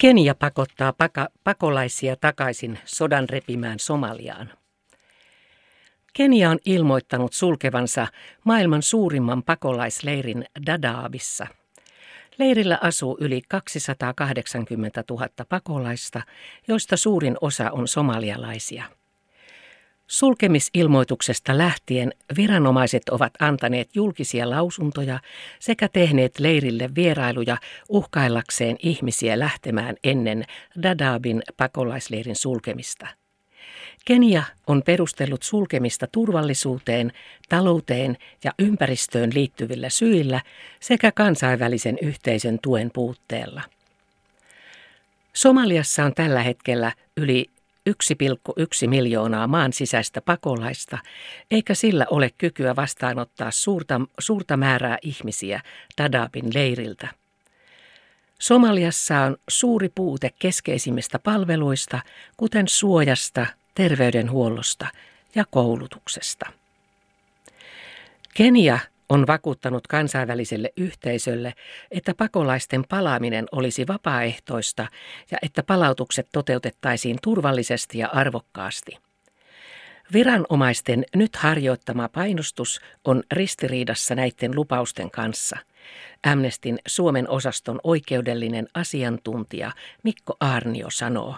Kenia 0.00 0.34
pakottaa 0.34 0.92
paka- 0.92 1.28
pakolaisia 1.44 2.16
takaisin 2.16 2.78
sodan 2.84 3.28
repimään 3.28 3.78
Somaliaan. 3.78 4.50
Kenia 6.12 6.50
on 6.50 6.58
ilmoittanut 6.64 7.32
sulkevansa 7.32 8.06
maailman 8.44 8.82
suurimman 8.82 9.42
pakolaisleirin 9.42 10.44
Dadaabissa. 10.66 11.46
Leirillä 12.38 12.78
asuu 12.82 13.16
yli 13.20 13.42
280 13.48 15.04
000 15.10 15.28
pakolaista, 15.48 16.22
joista 16.68 16.96
suurin 16.96 17.36
osa 17.40 17.70
on 17.70 17.88
somalialaisia. 17.88 18.84
Sulkemisilmoituksesta 20.06 21.58
lähtien 21.58 22.12
viranomaiset 22.36 23.08
ovat 23.08 23.32
antaneet 23.40 23.88
julkisia 23.94 24.50
lausuntoja 24.50 25.18
sekä 25.58 25.88
tehneet 25.88 26.38
leirille 26.38 26.90
vierailuja 26.94 27.56
uhkaillakseen 27.88 28.76
ihmisiä 28.82 29.38
lähtemään 29.38 29.96
ennen 30.04 30.44
Dadaabin 30.82 31.42
pakolaisleirin 31.56 32.36
sulkemista. 32.36 33.06
Kenia 34.04 34.42
on 34.66 34.82
perustellut 34.82 35.42
sulkemista 35.42 36.06
turvallisuuteen, 36.06 37.12
talouteen 37.48 38.16
ja 38.44 38.52
ympäristöön 38.58 39.30
liittyvillä 39.34 39.90
syillä 39.90 40.40
sekä 40.80 41.12
kansainvälisen 41.12 41.98
yhteisön 42.02 42.58
tuen 42.62 42.90
puutteella. 42.94 43.62
Somaliassa 45.32 46.04
on 46.04 46.14
tällä 46.14 46.42
hetkellä 46.42 46.92
yli 47.16 47.50
1,1 47.90 48.88
miljoonaa 48.88 49.46
maan 49.46 49.72
sisäistä 49.72 50.20
pakolaista, 50.20 50.98
eikä 51.50 51.74
sillä 51.74 52.06
ole 52.10 52.30
kykyä 52.38 52.76
vastaanottaa 52.76 53.50
suurta, 53.50 54.00
suurta 54.18 54.56
määrää 54.56 54.98
ihmisiä 55.02 55.60
Dadaabin 55.98 56.54
leiriltä. 56.54 57.08
Somaliassa 58.38 59.20
on 59.20 59.36
suuri 59.48 59.88
puute 59.88 60.30
keskeisimmistä 60.38 61.18
palveluista, 61.18 62.00
kuten 62.36 62.68
suojasta, 62.68 63.46
terveydenhuollosta 63.74 64.86
ja 65.34 65.44
koulutuksesta. 65.50 66.46
Kenia 68.34 68.78
on 69.08 69.26
vakuuttanut 69.26 69.86
kansainväliselle 69.86 70.72
yhteisölle, 70.76 71.54
että 71.90 72.14
pakolaisten 72.14 72.84
palaaminen 72.88 73.46
olisi 73.52 73.86
vapaaehtoista 73.86 74.86
ja 75.30 75.38
että 75.42 75.62
palautukset 75.62 76.28
toteutettaisiin 76.32 77.18
turvallisesti 77.22 77.98
ja 77.98 78.08
arvokkaasti. 78.08 78.98
Viranomaisten 80.12 81.04
nyt 81.14 81.36
harjoittama 81.36 82.08
painostus 82.08 82.80
on 83.04 83.22
ristiriidassa 83.32 84.14
näiden 84.14 84.54
lupausten 84.54 85.10
kanssa. 85.10 85.56
Amnestin 86.26 86.78
Suomen 86.86 87.28
osaston 87.28 87.80
oikeudellinen 87.84 88.68
asiantuntija 88.74 89.72
Mikko 90.02 90.36
Arnio 90.40 90.90
sanoo. 90.90 91.36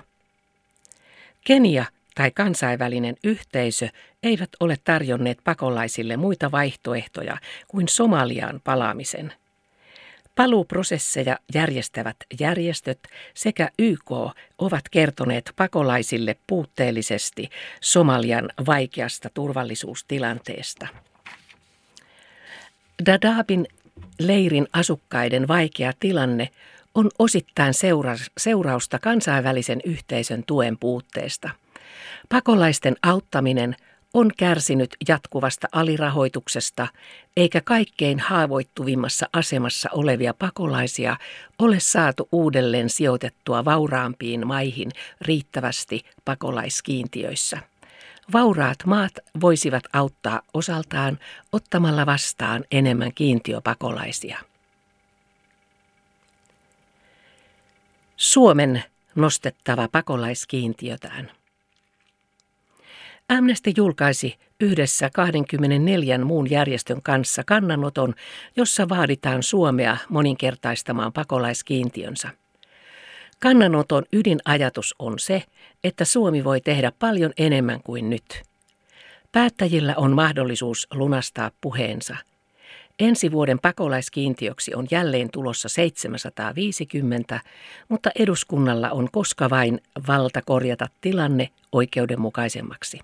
Kenia 1.46 1.84
tai 2.18 2.30
kansainvälinen 2.30 3.16
yhteisö 3.24 3.88
eivät 4.22 4.48
ole 4.60 4.76
tarjonneet 4.84 5.38
pakolaisille 5.44 6.16
muita 6.16 6.50
vaihtoehtoja 6.50 7.36
kuin 7.68 7.88
Somaliaan 7.88 8.60
palaamisen. 8.64 9.32
Paluuprosesseja 10.34 11.38
järjestävät 11.54 12.16
järjestöt 12.40 12.98
sekä 13.34 13.70
YK 13.78 14.10
ovat 14.58 14.88
kertoneet 14.90 15.52
pakolaisille 15.56 16.36
puutteellisesti 16.46 17.48
Somalian 17.80 18.48
vaikeasta 18.66 19.30
turvallisuustilanteesta. 19.34 20.86
Dadaabin 23.06 23.66
leirin 24.18 24.68
asukkaiden 24.72 25.48
vaikea 25.48 25.92
tilanne 26.00 26.48
on 26.94 27.10
osittain 27.18 27.74
seurausta 28.38 28.98
kansainvälisen 28.98 29.80
yhteisön 29.84 30.44
tuen 30.46 30.78
puutteesta– 30.78 31.50
Pakolaisten 32.28 32.96
auttaminen 33.02 33.76
on 34.14 34.30
kärsinyt 34.36 34.96
jatkuvasta 35.08 35.68
alirahoituksesta, 35.72 36.88
eikä 37.36 37.60
kaikkein 37.60 38.20
haavoittuvimmassa 38.20 39.26
asemassa 39.32 39.88
olevia 39.92 40.34
pakolaisia 40.34 41.16
ole 41.58 41.80
saatu 41.80 42.28
uudelleen 42.32 42.90
sijoitettua 42.90 43.64
vauraampiin 43.64 44.46
maihin 44.46 44.90
riittävästi 45.20 46.04
pakolaiskiintiöissä. 46.24 47.58
Vauraat 48.32 48.78
maat 48.86 49.12
voisivat 49.40 49.84
auttaa 49.92 50.42
osaltaan 50.54 51.18
ottamalla 51.52 52.06
vastaan 52.06 52.64
enemmän 52.70 53.14
kiintiöpakolaisia. 53.14 54.38
Suomen 58.16 58.84
nostettava 59.14 59.88
pakolaiskiintiötään. 59.92 61.30
Amnesty 63.28 63.72
julkaisi 63.76 64.38
yhdessä 64.60 65.10
24 65.14 66.18
muun 66.18 66.50
järjestön 66.50 67.02
kanssa 67.02 67.44
kannanoton, 67.44 68.14
jossa 68.56 68.88
vaaditaan 68.88 69.42
Suomea 69.42 69.96
moninkertaistamaan 70.08 71.12
pakolaiskiintiönsä. 71.12 72.28
Kannanoton 73.40 74.04
ydinajatus 74.12 74.94
on 74.98 75.18
se, 75.18 75.42
että 75.84 76.04
Suomi 76.04 76.44
voi 76.44 76.60
tehdä 76.60 76.92
paljon 76.98 77.32
enemmän 77.38 77.80
kuin 77.82 78.10
nyt. 78.10 78.42
Päättäjillä 79.32 79.94
on 79.96 80.12
mahdollisuus 80.12 80.86
lunastaa 80.94 81.50
puheensa. 81.60 82.16
Ensi 82.98 83.32
vuoden 83.32 83.58
pakolaiskiintiöksi 83.58 84.74
on 84.74 84.86
jälleen 84.90 85.30
tulossa 85.30 85.68
750, 85.68 87.40
mutta 87.88 88.10
eduskunnalla 88.18 88.90
on 88.90 89.08
koska 89.12 89.50
vain 89.50 89.80
valta 90.06 90.42
korjata 90.42 90.88
tilanne 91.00 91.48
oikeudenmukaisemmaksi. 91.72 93.00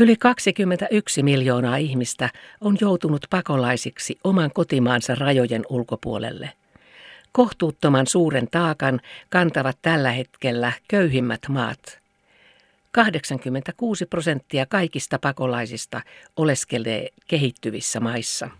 Yli 0.00 0.16
21 0.16 1.22
miljoonaa 1.22 1.76
ihmistä 1.76 2.30
on 2.60 2.76
joutunut 2.80 3.26
pakolaisiksi 3.30 4.18
oman 4.24 4.50
kotimaansa 4.54 5.14
rajojen 5.14 5.62
ulkopuolelle. 5.68 6.50
Kohtuuttoman 7.32 8.06
suuren 8.06 8.48
taakan 8.50 9.00
kantavat 9.28 9.78
tällä 9.82 10.10
hetkellä 10.10 10.72
köyhimmät 10.88 11.40
maat. 11.48 11.98
86 12.92 14.06
prosenttia 14.06 14.66
kaikista 14.66 15.18
pakolaisista 15.18 16.00
oleskelee 16.36 17.08
kehittyvissä 17.26 18.00
maissa. 18.00 18.50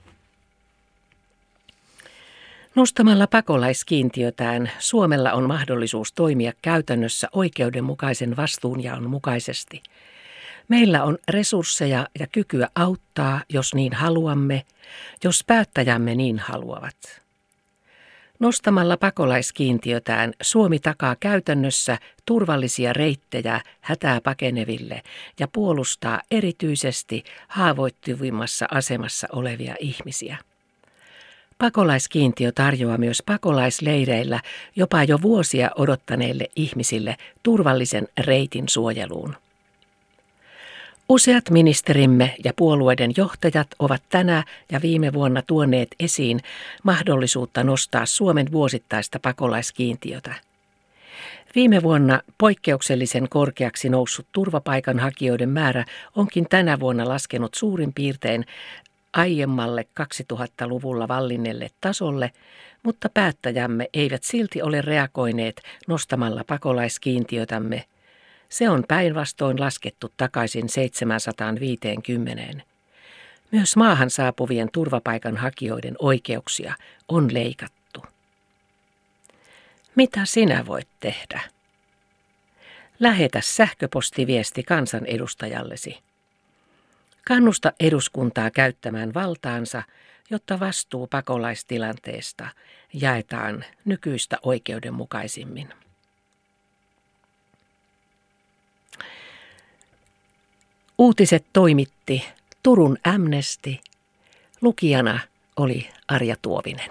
Nostamalla 2.75 3.27
pakolaiskiintiötään 3.27 4.71
Suomella 4.79 5.33
on 5.33 5.49
mahdollisuus 5.49 6.13
toimia 6.13 6.53
käytännössä 6.63 7.29
oikeudenmukaisen 7.33 8.37
vastuunjaon 8.37 9.11
mukaisesti– 9.11 9.83
Meillä 10.69 11.05
on 11.05 11.19
resursseja 11.29 12.09
ja 12.21 12.27
kykyä 12.27 12.69
auttaa, 12.75 13.41
jos 13.49 13.75
niin 13.75 13.93
haluamme, 13.93 14.65
jos 15.25 15.45
päättäjämme 15.47 16.15
niin 16.15 16.39
haluavat. 16.39 16.97
Nostamalla 18.41 18.97
pakolaiskiintiötään 18.97 20.33
Suomi 20.43 20.79
takaa 20.79 21.17
käytännössä 21.21 21.99
turvallisia 22.27 22.93
reittejä 22.93 23.61
hätää 23.81 24.21
pakeneville 24.21 25.03
ja 25.41 25.49
puolustaa 25.49 26.21
erityisesti 26.31 27.25
haavoittuvimmassa 27.49 28.67
asemassa 28.71 29.29
olevia 29.33 29.75
ihmisiä. 29.81 30.37
Pakolaiskiintiö 31.59 32.53
tarjoaa 32.53 32.99
myös 32.99 33.23
pakolaisleireillä 33.27 34.41
jopa 34.77 35.05
jo 35.05 35.23
vuosia 35.23 35.71
odottaneille 35.77 36.47
ihmisille 36.57 37.17
turvallisen 37.43 38.09
reitin 38.19 38.69
suojeluun. 38.69 39.37
Useat 41.09 41.51
ministerimme 41.51 42.37
ja 42.45 42.53
puolueiden 42.57 43.11
johtajat 43.17 43.69
ovat 43.79 44.03
tänä 44.09 44.45
ja 44.73 44.83
viime 44.83 45.13
vuonna 45.13 45.43
tuoneet 45.43 45.89
esiin 46.01 46.41
mahdollisuutta 46.83 47.65
nostaa 47.65 48.07
Suomen 48.07 48.53
vuosittaista 48.53 49.19
pakolaiskiintiötä. 49.21 50.35
Viime 51.55 51.83
vuonna 51.83 52.21
poikkeuksellisen 52.39 53.29
korkeaksi 53.29 53.89
noussut 53.89 54.27
turvapaikanhakijoiden 54.33 55.49
määrä 55.49 55.85
onkin 56.17 56.47
tänä 56.49 56.81
vuonna 56.81 57.09
laskenut 57.09 57.55
suurin 57.55 57.93
piirtein 57.93 58.47
aiemmalle 59.13 59.87
2000-luvulla 60.01 61.09
vallinneelle 61.09 61.71
tasolle, 61.81 62.31
mutta 62.83 63.09
päättäjämme 63.09 63.89
eivät 63.95 64.25
silti 64.25 64.63
ole 64.63 64.83
reagoineet 64.83 65.63
nostamalla 65.87 66.45
pakolaiskiintiötämme– 66.47 67.85
se 68.49 68.69
on 68.69 68.85
päinvastoin 68.89 69.61
laskettu 69.61 70.13
takaisin 70.17 70.69
750. 70.69 72.65
Myös 73.51 73.77
maahan 73.77 74.11
saapuvien 74.11 74.69
turvapaikanhakijoiden 74.73 75.95
oikeuksia 75.99 76.75
on 77.09 77.35
leikattu. 77.35 78.05
Mitä 79.95 80.21
sinä 80.25 80.67
voit 80.67 80.89
tehdä? 81.01 81.41
Lähetä 83.01 83.41
sähköpostiviesti 83.41 84.63
kansanedustajallesi. 84.63 85.99
Kannusta 87.27 87.73
eduskuntaa 87.81 88.51
käyttämään 88.51 89.15
valtaansa, 89.15 89.83
jotta 90.31 90.61
vastuu 90.61 91.07
pakolaistilanteesta 91.07 92.49
jaetaan 92.93 93.65
nykyistä 93.85 94.37
oikeudenmukaisimmin. 94.43 95.69
Uutiset 100.99 101.47
toimitti 101.53 102.25
Turun 102.63 102.99
Amnesty. 103.05 103.75
Lukijana 104.61 105.21
oli 105.57 105.89
Arja 106.09 106.37
Tuovinen. 106.43 106.91